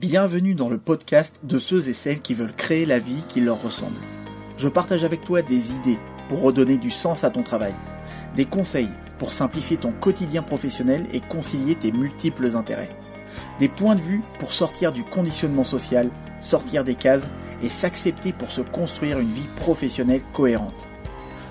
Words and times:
Bienvenue 0.00 0.54
dans 0.54 0.70
le 0.70 0.78
podcast 0.78 1.40
de 1.42 1.58
ceux 1.58 1.90
et 1.90 1.92
celles 1.92 2.22
qui 2.22 2.32
veulent 2.32 2.54
créer 2.54 2.86
la 2.86 2.98
vie 2.98 3.22
qui 3.28 3.42
leur 3.42 3.62
ressemble. 3.62 3.98
Je 4.56 4.66
partage 4.66 5.04
avec 5.04 5.24
toi 5.24 5.42
des 5.42 5.72
idées 5.72 5.98
pour 6.30 6.40
redonner 6.40 6.78
du 6.78 6.90
sens 6.90 7.22
à 7.22 7.28
ton 7.28 7.42
travail, 7.42 7.74
des 8.34 8.46
conseils 8.46 8.88
pour 9.18 9.30
simplifier 9.30 9.76
ton 9.76 9.92
quotidien 9.92 10.42
professionnel 10.42 11.06
et 11.12 11.20
concilier 11.20 11.74
tes 11.74 11.92
multiples 11.92 12.56
intérêts, 12.56 12.96
des 13.58 13.68
points 13.68 13.94
de 13.94 14.00
vue 14.00 14.22
pour 14.38 14.52
sortir 14.52 14.94
du 14.94 15.04
conditionnement 15.04 15.64
social, 15.64 16.08
sortir 16.40 16.82
des 16.82 16.94
cases 16.94 17.28
et 17.62 17.68
s'accepter 17.68 18.32
pour 18.32 18.50
se 18.50 18.62
construire 18.62 19.18
une 19.18 19.32
vie 19.32 19.48
professionnelle 19.56 20.22
cohérente. 20.32 20.86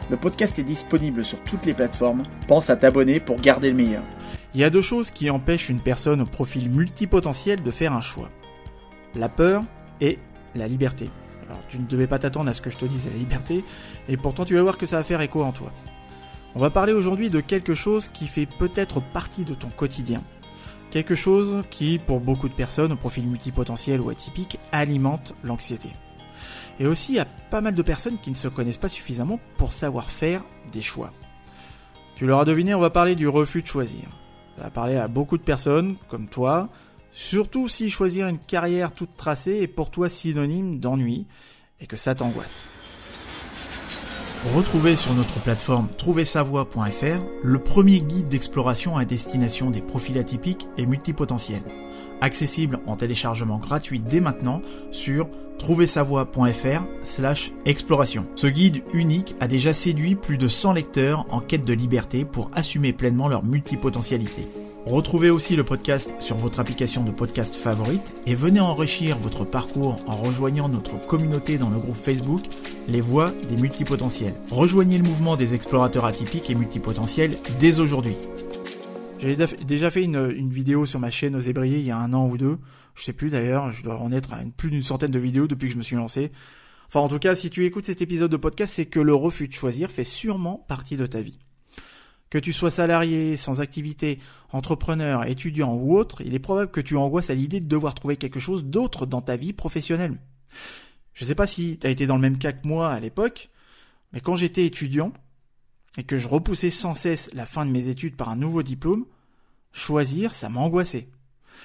Le 0.09 0.18
podcast 0.18 0.57
est 0.57 0.63
disponible 0.63 1.23
sur 1.23 1.39
toutes 1.43 1.68
les 1.68 1.75
plateformes. 1.75 2.23
Pense 2.47 2.71
à 2.71 2.75
t'abonner 2.75 3.20
pour 3.20 3.39
garder 3.39 3.70
le 3.70 3.75
meilleur. 3.75 4.04
Il 4.55 4.59
y 4.59 4.63
a 4.63 4.71
deux 4.71 4.81
choses 4.81 5.11
qui 5.11 5.29
empêchent 5.29 5.70
une 5.70 5.81
personne 5.81 6.21
au 6.21 6.25
profil 6.25 6.68
multipotentiel 6.68 7.61
de 7.61 7.70
faire 7.70 7.93
un 7.93 8.02
choix. 8.02 8.31
La 9.16 9.30
peur 9.30 9.64
et 10.02 10.20
la 10.56 10.68
liberté. 10.68 11.10
Alors 11.50 11.61
tu 11.68 11.79
ne 11.79 11.86
devais 11.86 12.07
pas 12.07 12.20
t'attendre 12.20 12.50
à 12.50 12.54
ce 12.54 12.61
que 12.61 12.70
je 12.70 12.78
te 12.78 12.86
dise 12.86 13.07
la 13.07 13.18
liberté, 13.18 13.64
et 14.07 14.18
pourtant 14.18 14.46
tu 14.46 14.56
vas 14.56 14.61
voir 14.61 14.78
que 14.78 14.86
ça 14.86 14.97
va 14.97 15.04
faire 15.04 15.21
écho 15.21 15.43
en 15.43 15.52
toi. 15.52 15.71
On 16.56 16.60
va 16.60 16.70
parler 16.70 16.93
aujourd'hui 16.93 17.30
de 17.30 17.42
quelque 17.42 17.74
chose 17.74 18.07
qui 18.07 18.28
fait 18.28 18.47
peut-être 18.47 19.02
partie 19.02 19.46
de 19.46 19.54
ton 19.54 19.69
quotidien. 19.69 20.24
Quelque 20.89 21.14
chose 21.14 21.64
qui, 21.69 22.00
pour 22.00 22.19
beaucoup 22.19 22.50
de 22.50 22.54
personnes 22.54 22.92
au 22.92 22.96
profil 22.96 23.28
multipotentiel 23.28 24.02
ou 24.02 24.10
atypique, 24.10 24.57
alimente 24.71 25.36
l'anxiété. 25.44 25.89
Et 26.80 26.88
aussi, 26.88 27.14
il 27.14 27.16
y 27.16 27.19
a 27.19 27.28
pas 27.52 27.61
mal 27.61 27.75
de 27.75 27.82
personnes 27.83 28.18
qui 28.18 28.32
ne 28.32 28.36
se 28.36 28.47
connaissent 28.47 28.78
pas 28.78 28.89
suffisamment 28.89 29.39
pour 29.57 29.74
savoir 29.74 30.10
faire 30.10 30.41
des 30.71 30.82
choix. 30.82 31.11
Tu 32.16 32.25
l'auras 32.25 32.45
deviné, 32.45 32.73
on 32.73 32.80
va 32.80 32.89
parler 32.89 33.16
du 33.16 33.28
refus 33.28 33.61
de 33.61 33.67
choisir. 33.67 34.03
Ça 34.55 34.64
va 34.64 34.69
parler 34.72 34.95
à 34.95 35.08
beaucoup 35.08 35.38
de 35.38 35.44
personnes, 35.44 35.97
comme 36.08 36.28
toi, 36.28 36.69
surtout 37.19 37.67
si 37.67 37.89
choisir 37.89 38.30
une 38.30 38.39
carrière 38.39 38.94
toute 38.94 39.17
tracée 39.17 39.59
est 39.61 39.67
pour 39.67 39.91
toi 39.91 40.09
synonyme 40.09 40.80
d'ennui 40.80 41.27
et 41.81 41.86
que 41.86 41.97
ça 41.97 42.16
t'angoisse. 42.16 42.69
Retrouvez 44.55 44.95
sur 44.95 45.13
notre 45.13 45.38
plateforme 45.41 45.89
trouversavoie.fr 45.97 47.25
le 47.44 47.59
premier 47.59 47.99
guide 47.99 48.29
d'exploration 48.29 48.95
à 48.95 49.03
destination 49.03 49.69
des 49.69 49.81
profils 49.81 50.17
atypiques 50.17 50.69
et 50.77 50.85
multipotentiels, 50.85 51.61
accessible 52.21 52.79
en 52.88 52.95
téléchargement 52.95 53.57
gratuit 53.57 53.99
dès 53.99 54.22
maintenant 54.22 54.61
sur 54.89 55.27
trouversavoie.fr 55.57 56.83
slash 57.03 57.51
exploration. 57.66 58.27
Ce 58.35 58.47
guide 58.47 58.81
unique 58.94 59.35
a 59.41 59.49
déjà 59.49 59.73
séduit 59.73 60.16
plus 60.16 60.38
de 60.38 60.47
100 60.47 60.72
lecteurs 60.72 61.25
en 61.31 61.41
quête 61.41 61.66
de 61.66 61.73
liberté 61.73 62.23
pour 62.23 62.49
assumer 62.53 62.94
pleinement 62.94 63.27
leur 63.27 63.44
multipotentialité. 63.44 64.47
Retrouvez 64.89 65.29
aussi 65.29 65.55
le 65.55 65.63
podcast 65.63 66.09
sur 66.19 66.35
votre 66.35 66.59
application 66.59 67.03
de 67.03 67.11
podcast 67.11 67.53
favorite 67.53 68.15
et 68.25 68.33
venez 68.33 68.59
enrichir 68.59 69.19
votre 69.19 69.45
parcours 69.45 69.97
en 70.07 70.17
rejoignant 70.17 70.67
notre 70.67 70.97
communauté 71.05 71.59
dans 71.59 71.69
le 71.69 71.77
groupe 71.77 71.95
Facebook 71.95 72.41
Les 72.87 72.99
Voix 72.99 73.31
des 73.47 73.55
Multipotentiels. 73.55 74.33
Rejoignez 74.49 74.97
le 74.97 75.03
mouvement 75.03 75.37
des 75.37 75.53
explorateurs 75.53 76.05
atypiques 76.05 76.49
et 76.49 76.55
multipotentiels 76.55 77.37
dès 77.59 77.79
aujourd'hui. 77.79 78.15
J'ai 79.19 79.35
déjà 79.35 79.91
fait 79.91 80.01
une, 80.01 80.49
vidéo 80.49 80.87
sur 80.87 80.99
ma 80.99 81.11
chaîne 81.11 81.35
aux 81.35 81.39
ébriers 81.39 81.77
il 81.77 81.85
y 81.85 81.91
a 81.91 81.97
un 81.99 82.11
an 82.13 82.27
ou 82.27 82.37
deux. 82.37 82.57
Je 82.95 83.03
sais 83.03 83.13
plus 83.13 83.29
d'ailleurs, 83.29 83.69
je 83.69 83.83
dois 83.83 83.99
en 83.99 84.11
être 84.11 84.33
à 84.33 84.39
plus 84.57 84.71
d'une 84.71 84.81
centaine 84.81 85.11
de 85.11 85.19
vidéos 85.19 85.45
depuis 85.45 85.67
que 85.67 85.73
je 85.73 85.77
me 85.77 85.83
suis 85.83 85.97
lancé. 85.97 86.31
Enfin, 86.87 87.01
en 87.01 87.09
tout 87.09 87.19
cas, 87.19 87.35
si 87.35 87.51
tu 87.51 87.63
écoutes 87.63 87.85
cet 87.85 88.01
épisode 88.01 88.31
de 88.31 88.37
podcast, 88.37 88.73
c'est 88.73 88.87
que 88.87 88.99
le 88.99 89.13
refus 89.13 89.49
de 89.49 89.53
choisir 89.53 89.91
fait 89.91 90.03
sûrement 90.03 90.65
partie 90.67 90.97
de 90.97 91.05
ta 91.05 91.21
vie. 91.21 91.37
Que 92.30 92.38
tu 92.38 92.53
sois 92.53 92.72
salarié, 92.72 93.35
sans 93.35 93.59
activité, 93.61 94.19
entrepreneur, 94.52 95.25
étudiant 95.25 95.73
ou 95.73 95.97
autre, 95.97 96.22
il 96.22 96.33
est 96.35 96.39
probable 96.39 96.72
que 96.72 96.81
tu 96.81 96.95
angoisses 96.95 97.30
à 97.30 97.35
l'idée 97.35 97.59
de 97.59 97.67
devoir 97.67 97.95
trouver 97.95 98.17
quelque 98.17 98.39
chose 98.39 98.66
d'autre 98.66 99.05
dans 99.05 99.22
ta 99.22 99.35
vie 99.35 99.53
professionnelle. 99.53 100.19
Je 101.13 101.25
sais 101.25 101.35
pas 101.35 101.47
si 101.47 101.77
tu 101.80 101.88
as 101.88 101.89
été 101.89 102.05
dans 102.05 102.16
le 102.16 102.22
même 102.22 102.38
cas 102.38 102.52
que 102.52 102.67
moi 102.67 102.89
à 102.89 103.00
l'époque, 103.00 103.50
mais 104.13 104.22
quand 104.22 104.35
j'étais 104.35 104.66
étudiant, 104.66 105.11
et 105.97 106.03
que 106.03 106.17
je 106.17 106.27
repoussais 106.27 106.69
sans 106.69 106.94
cesse 106.94 107.29
la 107.34 107.45
fin 107.45 107.66
de 107.66 107.72
mes 107.72 107.88
études 107.88 108.16
par 108.16 108.29
un 108.29 108.35
nouveau 108.35 108.63
diplôme, 108.63 109.06
choisir, 109.73 110.34
ça 110.34 110.50
m'angoissait. 110.50 111.09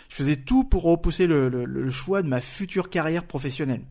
Je 0.08 0.16
faisais 0.16 0.36
tout 0.36 0.64
pour 0.64 0.82
repousser 0.82 1.26
le, 1.26 1.90
choix 1.90 2.22
de 2.22 2.28
ma 2.28 2.40
future 2.40 2.90
carrière 2.90 3.26
professionnelle. 3.26 3.84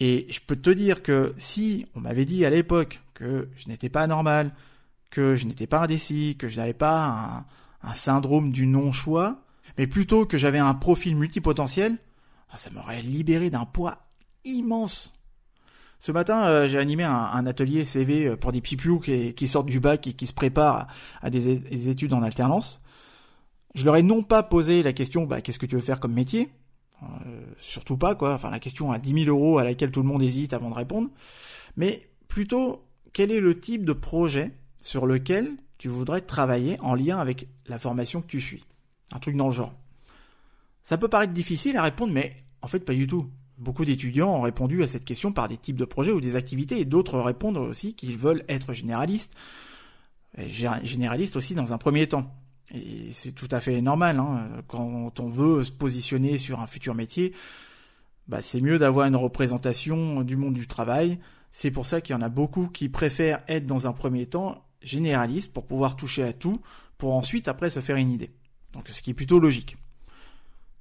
Et 0.00 0.26
je 0.30 0.40
peux 0.46 0.56
te 0.56 0.70
dire 0.70 1.02
que 1.02 1.32
si 1.36 1.86
on 1.94 2.00
m'avait 2.00 2.24
dit 2.24 2.44
à 2.44 2.50
l'époque 2.50 3.00
que 3.14 3.48
je 3.54 3.68
n'étais 3.68 3.88
pas 3.88 4.06
normal, 4.06 4.52
que 5.12 5.36
je 5.36 5.46
n'étais 5.46 5.68
pas 5.68 5.82
indécis, 5.82 6.36
que 6.36 6.48
je 6.48 6.56
n'avais 6.56 6.72
pas 6.72 7.44
un, 7.82 7.94
syndrome 7.94 8.50
du 8.50 8.66
non-choix, 8.66 9.42
mais 9.78 9.86
plutôt 9.86 10.24
que 10.24 10.38
j'avais 10.38 10.58
un 10.58 10.74
profil 10.74 11.16
multipotentiel, 11.16 11.98
ah, 12.50 12.56
ça 12.56 12.70
m'aurait 12.70 13.02
libéré 13.02 13.50
d'un 13.50 13.66
poids 13.66 13.98
immense. 14.44 15.12
Ce 15.98 16.10
matin, 16.10 16.44
euh, 16.44 16.66
j'ai 16.66 16.78
animé 16.78 17.04
un, 17.04 17.46
atelier 17.46 17.84
CV 17.84 18.26
euh, 18.26 18.36
pour 18.36 18.52
des 18.52 18.60
pipiou 18.60 18.98
qui, 18.98 19.34
qui, 19.34 19.46
sortent 19.46 19.68
du 19.68 19.80
bac 19.80 20.06
et 20.06 20.14
qui 20.14 20.26
se 20.26 20.34
préparent 20.34 20.88
à, 21.20 21.30
des, 21.30 21.88
études 21.88 22.14
en 22.14 22.22
alternance. 22.22 22.80
Je 23.74 23.84
leur 23.84 23.96
ai 23.96 24.02
non 24.02 24.22
pas 24.22 24.42
posé 24.42 24.82
la 24.82 24.92
question, 24.92 25.24
bah, 25.24 25.40
qu'est-ce 25.40 25.58
que 25.58 25.66
tu 25.66 25.76
veux 25.76 25.82
faire 25.82 26.00
comme 26.00 26.14
métier? 26.14 26.50
Euh, 27.02 27.06
Surtout 27.58 27.98
pas, 27.98 28.14
quoi. 28.14 28.34
Enfin, 28.34 28.50
la 28.50 28.60
question 28.60 28.92
à 28.92 28.98
10 28.98 29.24
000 29.24 29.36
euros 29.36 29.58
à 29.58 29.64
laquelle 29.64 29.90
tout 29.90 30.02
le 30.02 30.08
monde 30.08 30.22
hésite 30.22 30.54
avant 30.54 30.70
de 30.70 30.74
répondre. 30.74 31.10
Mais 31.76 32.08
plutôt, 32.28 32.84
quel 33.12 33.30
est 33.30 33.40
le 33.40 33.60
type 33.60 33.84
de 33.84 33.92
projet 33.92 34.52
sur 34.82 35.06
lequel 35.06 35.56
tu 35.78 35.88
voudrais 35.88 36.20
travailler 36.20 36.78
en 36.80 36.94
lien 36.94 37.18
avec 37.18 37.48
la 37.66 37.78
formation 37.78 38.20
que 38.20 38.26
tu 38.26 38.40
suis 38.40 38.64
Un 39.12 39.18
truc 39.20 39.36
dans 39.36 39.46
le 39.46 39.52
genre. 39.52 39.72
Ça 40.82 40.98
peut 40.98 41.08
paraître 41.08 41.32
difficile 41.32 41.76
à 41.76 41.82
répondre, 41.82 42.12
mais 42.12 42.36
en 42.60 42.66
fait, 42.66 42.80
pas 42.80 42.92
du 42.92 43.06
tout. 43.06 43.30
Beaucoup 43.58 43.84
d'étudiants 43.84 44.34
ont 44.34 44.42
répondu 44.42 44.82
à 44.82 44.88
cette 44.88 45.04
question 45.04 45.30
par 45.30 45.48
des 45.48 45.56
types 45.56 45.76
de 45.76 45.84
projets 45.84 46.10
ou 46.10 46.20
des 46.20 46.34
activités, 46.36 46.80
et 46.80 46.84
d'autres 46.84 47.20
répondent 47.20 47.58
aussi 47.58 47.94
qu'ils 47.94 48.18
veulent 48.18 48.44
être 48.48 48.72
généralistes, 48.72 49.34
généralistes 50.36 51.36
aussi 51.36 51.54
dans 51.54 51.72
un 51.72 51.78
premier 51.78 52.08
temps. 52.08 52.34
Et 52.74 53.12
c'est 53.12 53.32
tout 53.32 53.48
à 53.50 53.60
fait 53.60 53.80
normal, 53.80 54.18
hein. 54.18 54.48
quand 54.66 55.20
on 55.20 55.28
veut 55.28 55.62
se 55.62 55.70
positionner 55.70 56.38
sur 56.38 56.60
un 56.60 56.66
futur 56.66 56.94
métier, 56.94 57.32
bah 58.26 58.42
c'est 58.42 58.60
mieux 58.60 58.78
d'avoir 58.78 59.06
une 59.06 59.16
représentation 59.16 60.22
du 60.22 60.36
monde 60.36 60.54
du 60.54 60.66
travail. 60.66 61.18
C'est 61.52 61.70
pour 61.70 61.86
ça 61.86 62.00
qu'il 62.00 62.14
y 62.14 62.18
en 62.18 62.22
a 62.22 62.28
beaucoup 62.28 62.66
qui 62.66 62.88
préfèrent 62.88 63.42
être 63.46 63.66
dans 63.66 63.86
un 63.86 63.92
premier 63.92 64.26
temps 64.26 64.64
généraliste 64.82 65.52
pour 65.52 65.66
pouvoir 65.66 65.96
toucher 65.96 66.22
à 66.22 66.32
tout, 66.32 66.60
pour 66.98 67.14
ensuite 67.14 67.48
après 67.48 67.70
se 67.70 67.80
faire 67.80 67.96
une 67.96 68.10
idée. 68.10 68.30
Donc 68.72 68.88
ce 68.88 69.02
qui 69.02 69.10
est 69.10 69.14
plutôt 69.14 69.38
logique. 69.38 69.76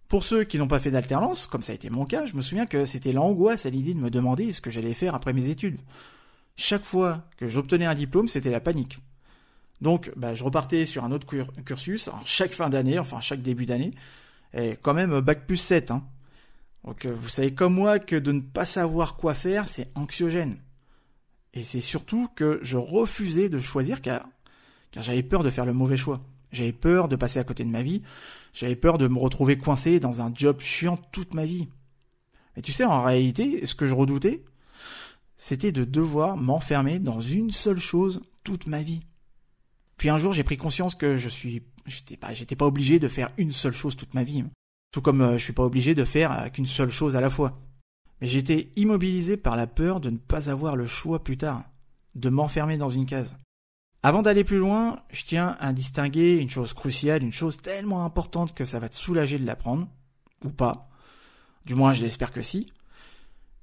Pour 0.07 0.23
ceux 0.23 0.44
qui 0.44 0.57
n'ont 0.57 0.67
pas 0.67 0.79
fait 0.79 0.91
d'alternance, 0.91 1.47
comme 1.47 1.62
ça 1.62 1.72
a 1.72 1.75
été 1.75 1.89
mon 1.89 2.06
cas, 2.06 2.25
je 2.25 2.35
me 2.35 2.41
souviens 2.41 2.66
que 2.66 2.85
c'était 2.85 3.13
l'angoisse 3.13 3.66
à 3.66 3.69
l'idée 3.69 3.94
de 3.94 4.00
me 4.00 4.09
demander 4.09 4.51
ce 4.51 4.59
que 4.59 4.69
j'allais 4.69 4.94
faire 4.94 5.16
après 5.16 5.31
mes 5.31 5.50
études. 5.50 5.79
Chaque 6.57 6.84
fois 6.84 7.23
que 7.38 7.47
j'obtenais 7.47 7.85
un 7.85 7.95
diplôme, 7.95 8.28
c'était 8.28 8.50
la 8.50 8.59
panique. 8.59 9.00
Donc, 9.79 10.12
bah, 10.16 10.35
je 10.35 10.44
repartais 10.44 10.85
sur 10.85 11.03
un 11.03 11.12
autre 11.12 11.25
cursus, 11.66 12.09
chaque 12.25 12.51
fin 12.51 12.69
d'année, 12.69 13.00
enfin 13.00 13.19
chaque 13.19 13.41
début 13.41 13.66
d'année, 13.66 13.94
et 14.53 14.78
quand 14.81 14.94
même 14.94 15.22
bac 15.22 15.47
plus 15.47 15.57
7. 15.57 15.91
Hein. 15.91 16.03
Donc, 16.83 17.06
euh, 17.06 17.13
vous 17.13 17.29
savez 17.29 17.53
comme 17.53 17.73
moi 17.73 18.00
que 18.00 18.16
de 18.16 18.31
ne 18.31 18.41
pas 18.41 18.66
savoir 18.66 19.16
quoi 19.16 19.33
faire, 19.33 19.68
c'est 19.68 19.89
anxiogène. 19.95 20.57
Et 21.53 21.63
c'est 21.63 21.81
surtout 21.81 22.29
que 22.35 22.59
je 22.62 22.78
refusais 22.78 23.50
de 23.50 23.59
choisir 23.59 24.01
car, 24.01 24.28
car 24.91 25.03
j'avais 25.03 25.23
peur 25.23 25.44
de 25.44 25.50
faire 25.50 25.66
le 25.66 25.73
mauvais 25.73 25.97
choix. 25.97 26.22
J'avais 26.51 26.73
peur 26.73 27.07
de 27.07 27.16
passer 27.16 27.39
à 27.39 27.44
côté 27.44 27.63
de 27.63 27.69
ma 27.69 27.81
vie. 27.81 28.01
J'avais 28.53 28.75
peur 28.75 28.97
de 28.97 29.07
me 29.07 29.17
retrouver 29.17 29.57
coincé 29.57 30.00
dans 30.00 30.22
un 30.22 30.31
job 30.34 30.59
chiant 30.62 30.97
toute 31.12 31.34
ma 31.34 31.45
vie. 31.45 31.67
Mais 32.56 32.62
tu 32.62 32.72
sais, 32.72 32.84
en 32.84 33.03
réalité, 33.03 33.66
ce 33.66 33.75
que 33.75 33.88
je 33.88 33.95
redoutais, 33.95 34.44
c'était 35.38 35.72
de 35.72 35.85
devoir 35.85 36.38
m'enfermer 36.38 37.00
dans 37.00 37.19
une 37.19 37.51
seule 37.51 37.79
chose 37.79 38.22
toute 38.44 38.68
ma 38.68 38.83
vie. 38.83 39.00
Puis 39.97 40.09
un 40.09 40.18
jour, 40.18 40.33
j'ai 40.33 40.44
pris 40.44 40.57
conscience 40.57 40.95
que 40.95 41.16
je 41.16 41.29
suis, 41.29 41.63
j'étais 41.85 42.18
pas, 42.18 42.33
j'étais 42.33 42.56
pas 42.56 42.66
obligé 42.66 43.00
de 43.00 43.07
faire 43.07 43.31
une 43.38 43.51
seule 43.51 43.73
chose 43.73 43.95
toute 43.95 44.13
ma 44.13 44.23
vie. 44.23 44.44
Tout 44.91 45.01
comme 45.01 45.22
euh, 45.22 45.38
je 45.38 45.44
suis 45.44 45.53
pas 45.53 45.63
obligé 45.63 45.95
de 45.95 46.03
faire 46.03 46.31
euh, 46.31 46.50
qu'une 46.50 46.66
seule 46.66 46.89
chose 46.89 47.15
à 47.15 47.21
la 47.21 47.30
fois. 47.30 47.59
Mais 48.21 48.27
j'étais 48.27 48.69
immobilisé 48.75 49.35
par 49.35 49.57
la 49.57 49.68
peur 49.68 50.00
de 50.00 50.12
ne 50.12 50.18
pas 50.18 50.50
avoir 50.50 50.75
le 50.75 50.85
choix 50.85 51.23
plus 51.23 51.38
tard, 51.38 51.65
de 52.15 52.29
m'enfermer 52.29 52.77
dans 52.77 52.89
une 52.89 53.07
case. 53.07 53.35
Avant 54.03 54.21
d'aller 54.21 54.44
plus 54.44 54.57
loin, 54.57 55.00
je 55.12 55.25
tiens 55.25 55.57
à 55.59 55.73
distinguer 55.73 56.38
une 56.38 56.50
chose 56.50 56.73
cruciale, 56.73 57.23
une 57.23 57.33
chose 57.33 57.57
tellement 57.57 58.06
importante 58.06 58.53
que 58.53 58.65
ça 58.65 58.79
va 58.79 58.89
te 58.89 58.95
soulager 58.95 59.38
de 59.38 59.45
l'apprendre, 59.45 59.88
ou 60.44 60.50
pas. 60.50 60.89
Du 61.65 61.75
moins, 61.75 61.94
je 61.94 62.03
l'espère 62.03 62.31
que 62.31 62.41
si. 62.41 62.68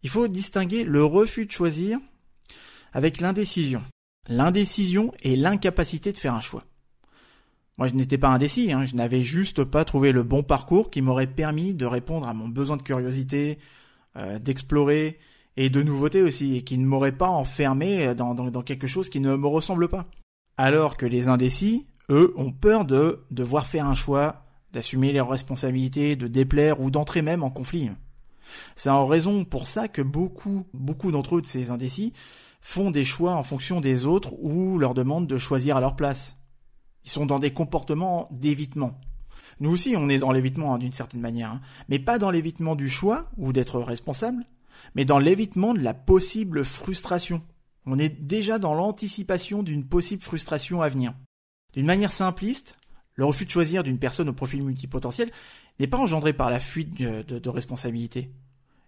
Il 0.02 0.10
faut 0.10 0.28
distinguer 0.28 0.84
le 0.84 1.05
refus 1.05 1.46
de 1.46 1.52
choisir 1.52 1.99
avec 2.93 3.20
l'indécision. 3.20 3.82
L'indécision 4.28 5.12
est 5.22 5.34
l'incapacité 5.34 6.12
de 6.12 6.19
faire 6.19 6.34
un 6.34 6.40
choix. 6.40 6.64
Moi, 7.78 7.88
je 7.88 7.94
n'étais 7.94 8.19
pas 8.19 8.28
indécis, 8.28 8.72
hein, 8.72 8.84
je 8.84 8.94
n'avais 8.94 9.22
juste 9.22 9.64
pas 9.64 9.84
trouvé 9.84 10.12
le 10.12 10.22
bon 10.22 10.43
parcours 10.43 10.90
qui 10.90 11.00
m'aurait 11.00 11.28
permis 11.28 11.75
de 11.75 11.87
répondre 11.87 12.28
à 12.28 12.34
mon 12.34 12.49
besoin 12.49 12.76
de 12.76 12.82
curiosité, 12.82 13.58
euh, 14.16 14.38
d'explorer 14.38 15.19
et 15.56 15.70
de 15.70 15.82
nouveauté 15.82 16.22
aussi, 16.22 16.56
et 16.56 16.62
qui 16.62 16.78
ne 16.78 16.87
m'aurait 16.87 17.16
pas 17.16 17.28
enfermé 17.28 18.14
dans, 18.14 18.34
dans 18.34 18.62
quelque 18.62 18.87
chose 18.87 19.08
qui 19.08 19.20
ne 19.20 19.34
me 19.34 19.46
ressemble 19.46 19.88
pas. 19.88 20.06
Alors 20.56 20.96
que 20.96 21.06
les 21.06 21.28
indécis, 21.28 21.87
eux, 22.10 22.32
ont 22.37 22.52
peur 22.52 22.84
de 22.84 23.25
devoir 23.31 23.66
faire 23.66 23.87
un 23.87 23.94
choix 23.94 24.44
d'assumer 24.72 25.12
leurs 25.12 25.28
responsabilités, 25.28 26.16
de 26.16 26.28
déplaire 26.28 26.81
ou 26.81 26.90
d'entrer 26.90 27.22
même 27.22 27.43
en 27.43 27.50
conflit. 27.50 27.90
C'est 28.76 28.90
en 28.90 29.06
raison 29.06 29.44
pour 29.44 29.66
ça 29.66 29.88
que 29.88 30.02
beaucoup, 30.02 30.66
beaucoup 30.72 31.10
d'entre 31.10 31.37
eux 31.37 31.40
de 31.40 31.46
ces 31.46 31.70
indécis 31.70 32.12
font 32.60 32.90
des 32.90 33.05
choix 33.05 33.34
en 33.34 33.43
fonction 33.43 33.81
des 33.81 34.05
autres 34.05 34.32
ou 34.40 34.78
leur 34.78 34.94
demandent 34.94 35.26
de 35.26 35.38
choisir 35.38 35.76
à 35.76 35.81
leur 35.81 35.96
place. 35.96 36.37
Ils 37.05 37.10
sont 37.10 37.26
dans 37.26 37.38
des 37.38 37.52
comportements 37.52 38.28
d'évitement. 38.31 39.00
Nous 39.60 39.70
aussi, 39.70 39.94
on 39.96 40.08
est 40.08 40.19
dans 40.19 40.32
l'évitement 40.32 40.75
hein, 40.75 40.78
d'une 40.78 40.93
certaine 40.93 41.20
manière, 41.20 41.52
hein. 41.52 41.60
mais 41.88 41.99
pas 41.99 42.19
dans 42.19 42.31
l'évitement 42.31 42.76
du 42.76 42.88
choix 42.88 43.31
ou 43.37 43.52
d'être 43.52 43.81
responsable, 43.81 44.46
mais 44.94 45.05
dans 45.05 45.19
l'évitement 45.19 45.75
de 45.75 45.81
la 45.81 45.94
possible 45.94 46.64
frustration. 46.64 47.43
On 47.87 47.99
est 47.99 48.08
déjà 48.08 48.58
dans 48.58 48.75
l'anticipation 48.75 49.62
d'une 49.62 49.87
possible 49.87 50.22
frustration 50.22 50.82
à 50.82 50.88
venir. 50.88 51.14
D'une 51.72 51.87
manière 51.87 52.12
simpliste, 52.12 52.76
le 53.14 53.25
refus 53.25 53.46
de 53.46 53.50
choisir 53.50 53.82
d'une 53.82 53.99
personne 53.99 54.28
au 54.28 54.32
profil 54.32 54.62
multipotentiel 54.62 55.31
n'est 55.81 55.87
pas 55.87 55.99
engendré 55.99 56.32
par 56.32 56.50
la 56.50 56.60
fuite 56.60 56.96
de, 56.96 57.49
responsabilité. 57.49 58.31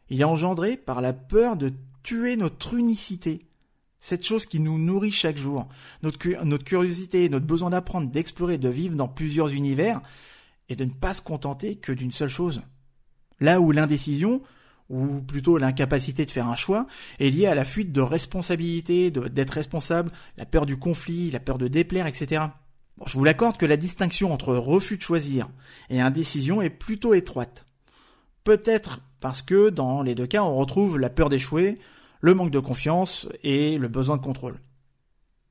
Il 0.08 0.20
est 0.20 0.25
engendré 0.25 0.76
par 0.76 1.00
la 1.00 1.12
peur 1.12 1.56
de 1.56 1.72
tuer 2.02 2.37
notre 2.37 2.75
unicité, 2.75 3.40
cette 3.99 4.25
chose 4.25 4.46
qui 4.46 4.61
nous 4.61 4.78
nourrit 4.78 5.11
chaque 5.11 5.37
jour, 5.37 5.69
notre, 6.02 6.44
notre 6.44 6.64
curiosité, 6.64 7.28
notre 7.28 7.46
besoin 7.46 7.70
d'apprendre, 7.70 8.11
d'explorer, 8.11 8.56
de 8.56 8.69
vivre 8.69 8.96
dans 8.96 9.08
plusieurs 9.08 9.52
univers, 9.52 10.00
et 10.70 10.76
de 10.76 10.87
ne 10.87 10.90
pas 10.90 11.12
se 11.12 11.20
contenter 11.20 11.76
que 11.76 11.93
d'une 11.93 12.12
seule 12.12 12.31
chose. 12.31 12.62
Là 13.40 13.61
où 13.61 13.72
l'indécision, 13.72 14.40
ou 14.88 15.20
plutôt 15.20 15.58
l'incapacité 15.58 16.25
de 16.25 16.31
faire 16.31 16.49
un 16.49 16.56
choix, 16.56 16.87
est 17.19 17.28
liée 17.28 17.46
à 17.46 17.55
la 17.55 17.67
fuite 17.67 17.93
de 17.93 18.00
responsabilité, 18.00 19.11
d'être 19.11 19.50
responsable, 19.50 20.11
la 20.38 20.46
peur 20.46 20.64
du 20.64 20.78
conflit, 20.78 21.31
la 21.31 21.40
peur 21.40 21.58
de 21.58 21.69
déplaire, 21.69 22.06
etc. 22.06 22.44
je 23.05 23.19
vous 23.19 23.25
l'accorde 23.25 23.58
que 23.58 23.67
la 23.67 23.76
distinction 23.76 24.32
entre 24.32 24.55
refus 24.55 24.96
de 24.96 25.02
choisir 25.02 25.50
et 25.90 26.00
indécision 26.00 26.62
est 26.62 26.70
plutôt 26.70 27.12
étroite. 27.12 27.67
Peut-être 28.44 29.00
parce 29.20 29.43
que 29.43 29.69
dans 29.69 30.02
les 30.02 30.14
deux 30.14 30.26
cas, 30.26 30.43
on 30.43 30.56
retrouve 30.56 30.99
la 30.99 31.11
peur 31.11 31.28
d'échouer, 31.28 31.76
le 32.20 32.34
manque 32.34 32.50
de 32.50 32.58
confiance 32.58 33.28
et 33.43 33.78
le 33.78 33.88
besoin 33.88 34.17
de 34.17 34.22
contrôle. 34.22 34.58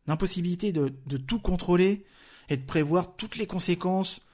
L'impossibilité 0.08 0.72
de, 0.72 0.90
tout 1.18 1.40
contrôler 1.40 2.04
et 2.50 2.58
de 2.58 2.66
prévoir 2.66 3.16
toutes 3.16 3.38
les 3.38 3.46
conséquences, 3.46 4.28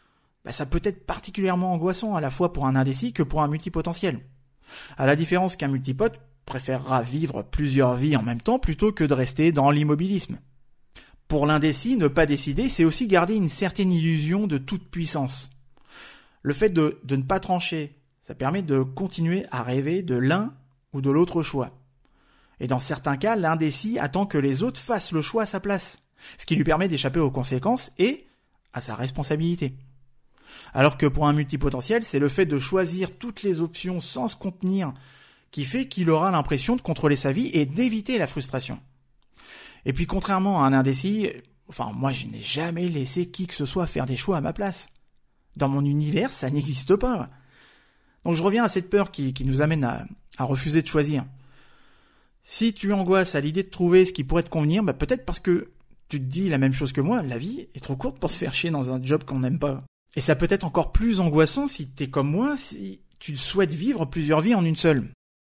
bah, 0.46 0.52
ça 0.52 0.68
peut 0.68 0.82
être 0.84 1.06
particulièrement 1.06 1.74
angoissant 1.74 2.16
à 2.16 2.22
la 2.22 2.30
fois 2.30 2.54
pour 2.54 2.68
un 2.68 2.76
indécis 2.76 3.14
que 3.14 3.24
pour 3.24 3.42
un 3.42 3.48
multipotentiel. 3.48 4.20
À 4.98 5.08
la 5.08 5.16
différence 5.16 5.56
qu'un 5.56 5.68
multipote 5.68 6.22
préférera 6.46 7.02
vivre 7.02 7.42
plusieurs 7.42 7.96
vies 7.96 8.16
en 8.16 8.22
même 8.22 8.42
temps 8.42 8.60
plutôt 8.60 8.92
que 8.92 9.04
de 9.04 9.14
rester 9.14 9.52
dans 9.52 9.72
l'immobilisme. 9.72 10.38
Pour 11.28 11.48
l'indécis, 11.48 11.98
ne 11.98 12.08
pas 12.08 12.28
décider, 12.28 12.70
c'est 12.70 12.86
aussi 12.86 13.08
garder 13.08 13.34
une 13.34 13.50
certaine 13.50 13.92
illusion 13.92 14.46
de 14.46 14.60
toute 14.60 14.90
puissance. 14.92 15.50
Le 16.44 16.54
fait 16.54 16.70
de, 16.70 17.00
de 17.04 17.16
ne 17.16 17.24
pas 17.24 17.40
trancher, 17.40 17.98
ça 18.22 18.36
permet 18.36 18.62
de 18.62 18.84
continuer 18.84 19.48
à 19.50 19.64
rêver 19.64 20.04
de 20.04 20.16
l'un 20.16 20.54
ou 20.94 21.02
de 21.02 21.10
l'autre 21.10 21.42
choix. 21.42 21.72
Et 22.60 22.68
dans 22.68 22.80
certains 22.80 23.18
cas, 23.18 23.36
l'indécis 23.36 23.98
attend 23.98 24.28
que 24.28 24.38
les 24.38 24.62
autres 24.62 24.80
fassent 24.80 25.12
le 25.12 25.22
choix 25.24 25.44
à 25.44 25.48
sa 25.48 25.60
place, 25.60 25.98
ce 26.38 26.46
qui 26.46 26.56
lui 26.56 26.64
permet 26.64 26.88
d'échapper 26.88 27.20
aux 27.20 27.32
conséquences 27.32 27.92
et 27.98 28.28
à 28.74 28.82
sa 28.82 28.96
responsabilité. 28.96 29.76
Alors 30.74 30.98
que 30.98 31.06
pour 31.06 31.28
un 31.28 31.34
multipotentiel, 31.34 32.04
c'est 32.04 32.20
le 32.20 32.30
fait 32.30 32.46
de 32.46 32.60
choisir 32.60 33.18
toutes 33.18 33.44
les 33.44 33.62
options 33.62 34.00
sans 34.00 34.28
se 34.28 34.36
contenir 34.36 34.94
qui 35.52 35.64
fait 35.64 35.88
qu'il 35.88 36.10
aura 36.10 36.32
l'impression 36.32 36.76
de 36.76 36.82
contrôler 36.82 37.16
sa 37.16 37.32
vie 37.32 37.50
et 37.54 37.66
d'éviter 37.66 38.18
la 38.18 38.28
frustration. 38.28 38.78
Et 39.86 39.94
puis 39.94 40.06
contrairement 40.06 40.64
à 40.64 40.68
un 40.68 40.74
indécis, 40.74 41.30
enfin 41.70 41.92
moi 41.96 42.12
je 42.12 42.26
n'ai 42.28 42.42
jamais 42.42 42.88
laissé 42.88 43.28
qui 43.28 43.48
que 43.48 43.54
ce 43.54 43.66
soit 43.66 43.88
faire 43.88 44.06
des 44.06 44.18
choix 44.18 44.36
à 44.36 44.42
ma 44.42 44.52
place. 44.52 44.88
Dans 45.56 45.70
mon 45.70 45.86
univers, 45.86 46.34
ça 46.34 46.50
n'existe 46.50 46.98
pas. 46.98 47.30
Donc 48.26 48.36
je 48.36 48.44
reviens 48.44 48.66
à 48.66 48.70
cette 48.70 48.90
peur 48.90 49.12
qui, 49.12 49.34
nous 49.46 49.62
amène 49.62 49.84
à, 49.84 50.06
refuser 50.40 50.82
de 50.82 50.88
choisir. 50.88 51.24
Si 52.44 52.74
tu 52.74 52.92
angoisses 52.92 53.36
à 53.36 53.40
l'idée 53.40 53.64
de 53.64 53.70
trouver 53.70 54.06
ce 54.06 54.12
qui 54.12 54.24
pourrait 54.24 54.44
te 54.44 54.50
convenir, 54.50 54.84
bah 54.84 54.94
peut-être 54.94 55.26
parce 55.26 55.40
que 55.40 55.72
tu 56.10 56.20
te 56.20 56.26
dis 56.26 56.50
la 56.50 56.58
même 56.58 56.74
chose 56.74 56.92
que 56.92 57.02
moi, 57.02 57.24
la 57.24 57.38
vie 57.38 57.68
est 57.74 57.84
trop 57.84 57.96
courte 57.96 58.20
pour 58.20 58.30
se 58.30 58.38
faire 58.38 58.54
chier 58.54 58.72
dans 58.72 58.92
un 58.92 59.02
job 59.02 59.24
qu'on 59.24 59.40
n'aime 59.40 59.58
pas. 59.58 59.84
Et 60.16 60.22
ça 60.22 60.36
peut 60.36 60.48
être 60.50 60.64
encore 60.64 60.92
plus 60.92 61.20
angoissant 61.20 61.68
si 61.68 61.90
t'es 61.90 62.10
comme 62.10 62.30
moi, 62.30 62.56
si 62.58 63.02
tu 63.20 63.36
souhaites 63.36 63.74
vivre 63.74 64.06
plusieurs 64.06 64.42
vies 64.42 64.56
en 64.56 64.66
une 64.66 64.76
seule. 64.76 65.12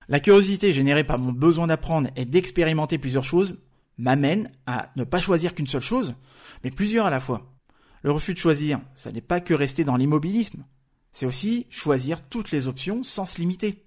La 0.08 0.20
curiosité 0.20 0.72
générée 0.72 1.04
par 1.04 1.20
mon 1.20 1.32
besoin 1.32 1.68
d'apprendre 1.68 2.10
et 2.16 2.26
d'expérimenter 2.26 2.98
plusieurs 2.98 3.24
choses 3.24 3.56
m'amène 3.98 4.52
à 4.66 4.92
ne 4.96 5.04
pas 5.04 5.20
choisir 5.20 5.54
qu'une 5.54 5.68
seule 5.68 5.82
chose, 5.82 6.16
mais 6.64 6.72
plusieurs 6.72 7.06
à 7.06 7.10
la 7.10 7.20
fois. 7.20 7.54
Le 8.02 8.12
refus 8.12 8.34
de 8.34 8.40
choisir, 8.40 8.80
ça 8.96 9.12
n'est 9.12 9.22
pas 9.22 9.40
que 9.40 9.54
rester 9.54 9.84
dans 9.84 9.98
l'immobilisme, 9.98 10.66
c'est 11.12 11.26
aussi 11.26 11.68
choisir 11.70 12.22
toutes 12.22 12.52
les 12.52 12.68
options 12.68 13.04
sans 13.04 13.26
se 13.26 13.38
limiter. 13.38 13.86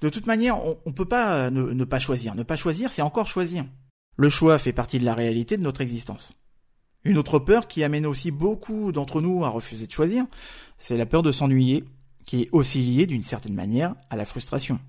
De 0.00 0.08
toute 0.08 0.26
manière, 0.26 0.64
on 0.64 0.78
ne 0.86 0.92
peut 0.92 1.04
pas 1.04 1.50
ne, 1.50 1.72
ne 1.72 1.84
pas 1.84 1.98
choisir. 1.98 2.34
Ne 2.34 2.42
pas 2.42 2.56
choisir, 2.56 2.92
c'est 2.92 3.02
encore 3.02 3.26
choisir. 3.26 3.64
Le 4.16 4.28
choix 4.28 4.58
fait 4.58 4.72
partie 4.72 4.98
de 4.98 5.04
la 5.04 5.14
réalité 5.14 5.56
de 5.56 5.62
notre 5.62 5.80
existence. 5.80 6.34
Une 7.06 7.18
autre 7.18 7.38
peur 7.38 7.68
qui 7.68 7.84
amène 7.84 8.06
aussi 8.06 8.30
beaucoup 8.30 8.92
d'entre 8.92 9.20
nous 9.20 9.44
à 9.44 9.48
refuser 9.48 9.86
de 9.86 9.92
choisir, 9.92 10.26
c'est 10.78 10.96
la 10.96 11.06
peur 11.06 11.22
de 11.22 11.32
s'ennuyer, 11.32 11.84
qui 12.26 12.42
est 12.42 12.48
aussi 12.52 12.80
liée 12.80 13.06
d'une 13.06 13.22
certaine 13.22 13.54
manière 13.54 13.94
à 14.10 14.16
la 14.16 14.24
frustration. 14.24 14.80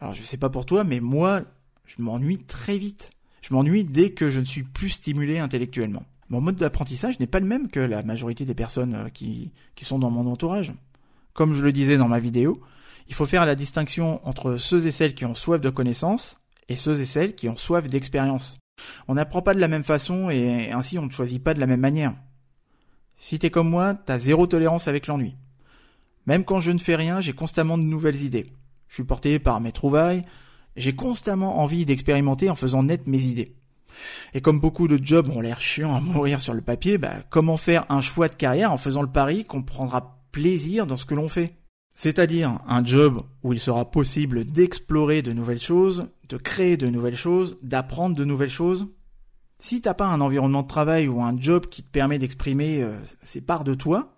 Alors 0.00 0.12
je 0.12 0.22
sais 0.22 0.36
pas 0.36 0.50
pour 0.50 0.66
toi, 0.66 0.84
mais 0.84 1.00
moi, 1.00 1.42
je 1.84 2.02
m'ennuie 2.02 2.38
très 2.38 2.78
vite. 2.78 3.10
Je 3.42 3.54
m'ennuie 3.54 3.84
dès 3.84 4.10
que 4.10 4.28
je 4.28 4.40
ne 4.40 4.44
suis 4.44 4.64
plus 4.64 4.90
stimulé 4.90 5.38
intellectuellement. 5.38 6.02
Mon 6.28 6.40
mode 6.40 6.56
d'apprentissage 6.56 7.20
n'est 7.20 7.28
pas 7.28 7.38
le 7.38 7.46
même 7.46 7.68
que 7.68 7.78
la 7.78 8.02
majorité 8.02 8.44
des 8.44 8.54
personnes 8.54 8.94
euh, 8.94 9.08
qui, 9.08 9.52
qui 9.76 9.84
sont 9.84 10.00
dans 10.00 10.10
mon 10.10 10.30
entourage. 10.30 10.74
Comme 11.32 11.54
je 11.54 11.62
le 11.62 11.70
disais 11.70 11.96
dans 11.96 12.08
ma 12.08 12.18
vidéo, 12.18 12.60
il 13.08 13.14
faut 13.14 13.26
faire 13.26 13.46
la 13.46 13.54
distinction 13.54 14.26
entre 14.26 14.56
ceux 14.56 14.86
et 14.86 14.90
celles 14.90 15.14
qui 15.14 15.24
ont 15.24 15.36
soif 15.36 15.60
de 15.60 15.70
connaissances 15.70 16.40
et 16.68 16.74
ceux 16.74 17.00
et 17.00 17.04
celles 17.04 17.36
qui 17.36 17.48
ont 17.48 17.56
soif 17.56 17.88
d'expérience. 17.88 18.58
On 19.08 19.14
n'apprend 19.14 19.42
pas 19.42 19.54
de 19.54 19.60
la 19.60 19.68
même 19.68 19.84
façon 19.84 20.30
et 20.30 20.70
ainsi 20.72 20.98
on 20.98 21.06
ne 21.06 21.10
choisit 21.10 21.42
pas 21.42 21.54
de 21.54 21.60
la 21.60 21.66
même 21.66 21.80
manière. 21.80 22.14
Si 23.16 23.38
t'es 23.38 23.50
comme 23.50 23.70
moi, 23.70 23.94
t'as 23.94 24.18
zéro 24.18 24.46
tolérance 24.46 24.88
avec 24.88 25.06
l'ennui. 25.06 25.36
Même 26.26 26.44
quand 26.44 26.60
je 26.60 26.72
ne 26.72 26.78
fais 26.78 26.96
rien, 26.96 27.20
j'ai 27.20 27.32
constamment 27.32 27.78
de 27.78 27.82
nouvelles 27.82 28.22
idées. 28.22 28.46
Je 28.88 28.94
suis 28.94 29.04
porté 29.04 29.38
par 29.38 29.60
mes 29.60 29.72
trouvailles, 29.72 30.24
j'ai 30.76 30.94
constamment 30.94 31.60
envie 31.60 31.86
d'expérimenter 31.86 32.50
en 32.50 32.56
faisant 32.56 32.82
naître 32.82 33.08
mes 33.08 33.22
idées. 33.22 33.54
Et 34.34 34.40
comme 34.40 34.60
beaucoup 34.60 34.88
de 34.88 35.02
jobs 35.02 35.30
ont 35.30 35.40
l'air 35.40 35.60
chiants 35.60 35.94
à 35.94 36.00
mourir 36.00 36.40
sur 36.40 36.52
le 36.52 36.60
papier, 36.60 36.98
bah, 36.98 37.16
comment 37.30 37.56
faire 37.56 37.86
un 37.88 38.00
choix 38.00 38.28
de 38.28 38.34
carrière 38.34 38.72
en 38.72 38.78
faisant 38.78 39.02
le 39.02 39.10
pari 39.10 39.44
qu'on 39.44 39.62
prendra 39.62 40.20
plaisir 40.32 40.86
dans 40.86 40.98
ce 40.98 41.06
que 41.06 41.14
l'on 41.14 41.28
fait? 41.28 41.54
C'est-à-dire 41.94 42.58
un 42.68 42.84
job 42.84 43.24
où 43.42 43.54
il 43.54 43.60
sera 43.60 43.90
possible 43.90 44.44
d'explorer 44.44 45.22
de 45.22 45.32
nouvelles 45.32 45.60
choses, 45.60 46.10
de 46.28 46.36
créer 46.36 46.76
de 46.76 46.88
nouvelles 46.88 47.16
choses, 47.16 47.58
d'apprendre 47.62 48.14
de 48.14 48.24
nouvelles 48.24 48.50
choses. 48.50 48.88
Si 49.58 49.80
t'as 49.80 49.94
pas 49.94 50.06
un 50.06 50.20
environnement 50.20 50.62
de 50.62 50.68
travail 50.68 51.08
ou 51.08 51.22
un 51.22 51.38
job 51.38 51.66
qui 51.66 51.82
te 51.82 51.90
permet 51.90 52.18
d'exprimer 52.18 52.82
euh, 52.82 52.96
ces 53.22 53.40
parts 53.40 53.64
de 53.64 53.74
toi, 53.74 54.14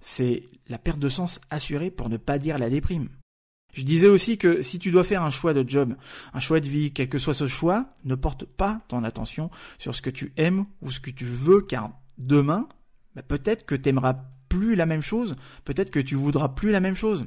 c'est 0.00 0.44
la 0.68 0.78
perte 0.78 0.98
de 0.98 1.08
sens 1.08 1.40
assurée 1.50 1.90
pour 1.90 2.08
ne 2.08 2.16
pas 2.16 2.38
dire 2.38 2.58
la 2.58 2.70
déprime. 2.70 3.08
Je 3.72 3.82
disais 3.82 4.08
aussi 4.08 4.38
que 4.38 4.62
si 4.62 4.78
tu 4.78 4.90
dois 4.92 5.04
faire 5.04 5.22
un 5.22 5.30
choix 5.30 5.52
de 5.52 5.68
job, 5.68 5.96
un 6.32 6.40
choix 6.40 6.60
de 6.60 6.68
vie, 6.68 6.92
quel 6.92 7.08
que 7.08 7.18
soit 7.18 7.34
ce 7.34 7.48
choix, 7.48 7.86
ne 8.04 8.14
porte 8.14 8.44
pas 8.44 8.82
ton 8.88 9.02
attention 9.02 9.50
sur 9.78 9.94
ce 9.94 10.02
que 10.02 10.10
tu 10.10 10.32
aimes 10.36 10.66
ou 10.80 10.92
ce 10.92 11.00
que 11.00 11.10
tu 11.10 11.24
veux, 11.24 11.60
car 11.60 11.90
demain, 12.16 12.68
bah, 13.16 13.22
peut-être 13.22 13.66
que 13.66 13.74
t'aimeras 13.74 14.16
plus 14.48 14.76
la 14.76 14.86
même 14.86 15.02
chose, 15.02 15.34
peut-être 15.64 15.90
que 15.90 15.98
tu 15.98 16.14
voudras 16.14 16.50
plus 16.50 16.70
la 16.70 16.80
même 16.80 16.94
chose. 16.94 17.26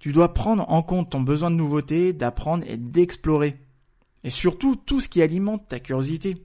Tu 0.00 0.12
dois 0.12 0.32
prendre 0.34 0.64
en 0.70 0.82
compte 0.82 1.10
ton 1.10 1.20
besoin 1.20 1.50
de 1.50 1.56
nouveauté, 1.56 2.12
d'apprendre 2.12 2.64
et 2.66 2.78
d'explorer. 2.78 3.60
Et 4.24 4.30
surtout 4.30 4.74
tout 4.74 5.00
ce 5.00 5.08
qui 5.08 5.22
alimente 5.22 5.68
ta 5.68 5.78
curiosité. 5.78 6.44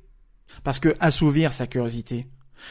Parce 0.63 0.79
que 0.79 0.95
assouvir 0.99 1.53
sa 1.53 1.65
curiosité, 1.65 2.27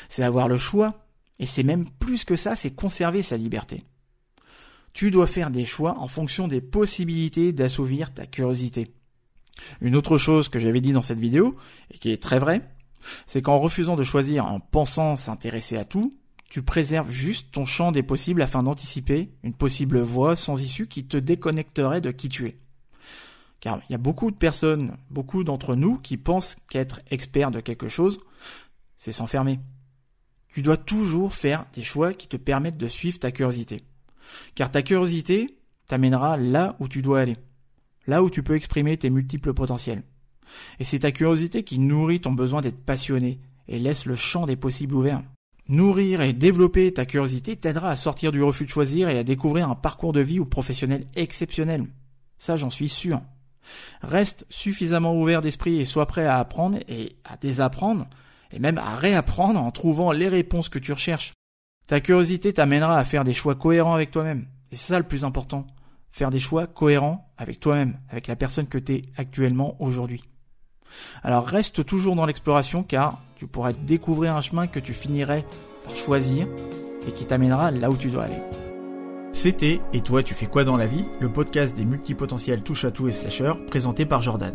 c'est 0.08 0.22
avoir 0.22 0.46
le 0.46 0.58
choix, 0.58 1.06
et 1.38 1.46
c'est 1.46 1.62
même 1.62 1.88
plus 1.98 2.24
que 2.24 2.36
ça, 2.36 2.54
c'est 2.54 2.70
conserver 2.70 3.22
sa 3.22 3.36
liberté. 3.36 3.84
Tu 4.92 5.10
dois 5.10 5.26
faire 5.26 5.50
des 5.50 5.64
choix 5.64 5.98
en 5.98 6.06
fonction 6.06 6.48
des 6.48 6.60
possibilités 6.60 7.52
d'assouvir 7.52 8.12
ta 8.12 8.26
curiosité. 8.26 8.94
Une 9.80 9.96
autre 9.96 10.18
chose 10.18 10.48
que 10.48 10.58
j'avais 10.58 10.80
dit 10.80 10.92
dans 10.92 11.02
cette 11.02 11.18
vidéo, 11.18 11.56
et 11.90 11.98
qui 11.98 12.10
est 12.10 12.22
très 12.22 12.38
vraie, 12.38 12.62
c'est 13.26 13.42
qu'en 13.42 13.58
refusant 13.58 13.96
de 13.96 14.02
choisir 14.02 14.46
en 14.46 14.60
pensant 14.60 15.16
s'intéresser 15.16 15.76
à 15.76 15.84
tout, 15.84 16.14
tu 16.48 16.62
préserves 16.62 17.10
juste 17.10 17.50
ton 17.50 17.64
champ 17.64 17.92
des 17.92 18.02
possibles 18.02 18.42
afin 18.42 18.62
d'anticiper 18.62 19.30
une 19.42 19.54
possible 19.54 20.00
voie 20.00 20.36
sans 20.36 20.60
issue 20.62 20.86
qui 20.86 21.06
te 21.06 21.16
déconnecterait 21.16 22.00
de 22.00 22.10
qui 22.10 22.28
tu 22.28 22.46
es. 22.46 22.58
Car 23.60 23.80
il 23.88 23.92
y 23.92 23.94
a 23.94 23.98
beaucoup 23.98 24.30
de 24.30 24.36
personnes, 24.36 24.96
beaucoup 25.10 25.42
d'entre 25.42 25.74
nous 25.74 25.98
qui 25.98 26.16
pensent 26.16 26.56
qu'être 26.68 27.00
expert 27.10 27.50
de 27.50 27.60
quelque 27.60 27.88
chose, 27.88 28.20
c'est 28.96 29.12
s'enfermer. 29.12 29.58
Tu 30.48 30.62
dois 30.62 30.76
toujours 30.76 31.34
faire 31.34 31.66
des 31.72 31.82
choix 31.82 32.12
qui 32.12 32.28
te 32.28 32.36
permettent 32.36 32.76
de 32.76 32.88
suivre 32.88 33.18
ta 33.18 33.32
curiosité. 33.32 33.82
Car 34.54 34.70
ta 34.70 34.82
curiosité 34.82 35.58
t'amènera 35.88 36.36
là 36.36 36.76
où 36.78 36.88
tu 36.88 37.02
dois 37.02 37.20
aller, 37.20 37.36
là 38.06 38.22
où 38.22 38.30
tu 38.30 38.42
peux 38.42 38.54
exprimer 38.54 38.96
tes 38.96 39.10
multiples 39.10 39.54
potentiels. 39.54 40.04
Et 40.78 40.84
c'est 40.84 41.00
ta 41.00 41.10
curiosité 41.10 41.64
qui 41.64 41.78
nourrit 41.78 42.20
ton 42.20 42.32
besoin 42.32 42.60
d'être 42.60 42.84
passionné 42.84 43.40
et 43.66 43.78
laisse 43.78 44.06
le 44.06 44.14
champ 44.14 44.46
des 44.46 44.56
possibles 44.56 44.94
ouvert. 44.94 45.22
Nourrir 45.68 46.20
et 46.20 46.34
développer 46.34 46.92
ta 46.92 47.06
curiosité 47.06 47.56
t'aidera 47.56 47.90
à 47.90 47.96
sortir 47.96 48.32
du 48.32 48.42
refus 48.42 48.64
de 48.64 48.70
choisir 48.70 49.08
et 49.08 49.18
à 49.18 49.24
découvrir 49.24 49.70
un 49.70 49.74
parcours 49.74 50.12
de 50.12 50.20
vie 50.20 50.38
ou 50.38 50.44
professionnel 50.44 51.06
exceptionnel. 51.16 51.86
Ça, 52.36 52.58
j'en 52.58 52.68
suis 52.68 52.90
sûr. 52.90 53.22
Reste 54.02 54.44
suffisamment 54.50 55.18
ouvert 55.18 55.40
d'esprit 55.40 55.80
et 55.80 55.86
sois 55.86 56.06
prêt 56.06 56.26
à 56.26 56.38
apprendre 56.38 56.78
et 56.86 57.16
à 57.24 57.38
désapprendre 57.38 58.06
et 58.52 58.58
même 58.58 58.76
à 58.76 58.94
réapprendre 58.96 59.58
en 59.58 59.70
trouvant 59.70 60.12
les 60.12 60.28
réponses 60.28 60.68
que 60.68 60.78
tu 60.78 60.92
recherches. 60.92 61.32
Ta 61.86 62.00
curiosité 62.00 62.52
t'amènera 62.52 62.98
à 62.98 63.04
faire 63.06 63.24
des 63.24 63.34
choix 63.34 63.54
cohérents 63.54 63.94
avec 63.94 64.10
toi-même. 64.10 64.46
c'est 64.70 64.92
ça 64.92 64.98
le 64.98 65.06
plus 65.06 65.24
important. 65.24 65.66
Faire 66.10 66.30
des 66.30 66.40
choix 66.40 66.66
cohérents 66.66 67.32
avec 67.38 67.58
toi-même, 67.58 67.98
avec 68.10 68.26
la 68.26 68.36
personne 68.36 68.68
que 68.68 68.78
tu 68.78 68.94
es 68.94 69.02
actuellement 69.16 69.76
aujourd'hui. 69.80 70.24
Alors 71.22 71.46
reste 71.46 71.84
toujours 71.84 72.16
dans 72.16 72.26
l'exploration 72.26 72.82
car 72.82 73.18
tu 73.36 73.46
pourras 73.46 73.72
découvrir 73.72 74.36
un 74.36 74.42
chemin 74.42 74.66
que 74.66 74.80
tu 74.80 74.92
finirais 74.92 75.44
par 75.84 75.96
choisir 75.96 76.46
et 77.06 77.12
qui 77.12 77.24
t'amènera 77.24 77.70
là 77.70 77.90
où 77.90 77.96
tu 77.96 78.08
dois 78.08 78.24
aller. 78.24 78.40
C'était 79.32 79.80
Et 79.92 80.00
toi 80.00 80.22
tu 80.22 80.34
fais 80.34 80.46
quoi 80.46 80.64
dans 80.64 80.76
la 80.76 80.86
vie 80.86 81.04
le 81.20 81.32
podcast 81.32 81.76
des 81.76 81.84
multipotentiels 81.84 82.62
touche 82.62 82.84
à 82.84 82.90
tout 82.90 83.08
et 83.08 83.12
slasher 83.12 83.52
présenté 83.66 84.06
par 84.06 84.22
Jordan. 84.22 84.54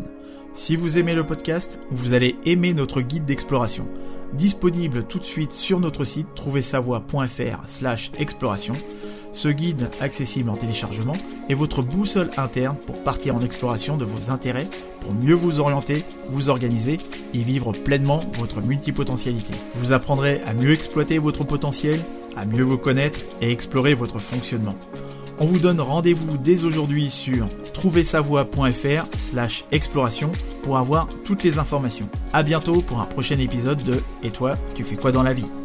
Si 0.53 0.75
vous 0.75 0.97
aimez 0.97 1.13
le 1.13 1.25
podcast, 1.25 1.77
vous 1.91 2.13
allez 2.13 2.35
aimer 2.45 2.73
notre 2.73 3.01
guide 3.01 3.25
d'exploration. 3.25 3.87
Disponible 4.33 5.03
tout 5.05 5.19
de 5.19 5.25
suite 5.25 5.51
sur 5.51 5.79
notre 5.79 6.05
site 6.05 6.33
trouversavoie.fr 6.35 7.67
slash 7.67 8.11
exploration. 8.17 8.73
Ce 9.31 9.47
guide, 9.47 9.89
accessible 10.01 10.49
en 10.49 10.55
téléchargement, 10.55 11.15
est 11.49 11.53
votre 11.53 11.81
boussole 11.81 12.31
interne 12.37 12.75
pour 12.85 13.03
partir 13.03 13.35
en 13.35 13.41
exploration 13.41 13.95
de 13.97 14.05
vos 14.05 14.31
intérêts, 14.31 14.67
pour 14.99 15.13
mieux 15.13 15.35
vous 15.35 15.59
orienter, 15.59 16.03
vous 16.29 16.49
organiser 16.49 16.99
et 17.33 17.43
vivre 17.43 17.71
pleinement 17.71 18.21
votre 18.37 18.61
multipotentialité. 18.61 19.53
Vous 19.75 19.91
apprendrez 19.93 20.41
à 20.45 20.53
mieux 20.53 20.71
exploiter 20.71 21.19
votre 21.19 21.43
potentiel, 21.43 21.99
à 22.35 22.45
mieux 22.45 22.63
vous 22.63 22.77
connaître 22.77 23.19
et 23.41 23.51
explorer 23.51 23.93
votre 23.93 24.19
fonctionnement. 24.19 24.75
On 25.41 25.45
vous 25.45 25.59
donne 25.59 25.79
rendez-vous 25.79 26.37
dès 26.37 26.65
aujourd'hui 26.65 27.09
sur 27.09 27.47
trouversavoie.fr 27.73 29.05
slash 29.17 29.63
exploration 29.71 30.31
pour 30.63 30.77
avoir 30.77 31.07
toutes 31.23 31.43
les 31.43 31.57
informations. 31.57 32.09
À 32.33 32.43
bientôt 32.43 32.81
pour 32.81 32.99
un 32.99 33.05
prochain 33.05 33.37
épisode 33.37 33.81
de 33.83 34.01
Et 34.21 34.31
toi, 34.31 34.57
tu 34.75 34.83
fais 34.83 34.97
quoi 34.97 35.13
dans 35.13 35.23
la 35.23 35.33
vie? 35.33 35.58